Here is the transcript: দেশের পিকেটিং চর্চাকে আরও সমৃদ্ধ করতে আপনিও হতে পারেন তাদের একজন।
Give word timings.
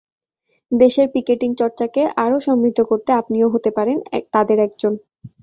দেশের 0.71 1.07
পিকেটিং 1.13 1.49
চর্চাকে 1.55 2.01
আরও 2.17 2.37
সমৃদ্ধ 2.47 2.79
করতে 2.83 3.09
আপনিও 3.13 3.47
হতে 3.53 3.69
পারেন 3.77 3.97
তাদের 4.33 4.57
একজন। 4.67 4.93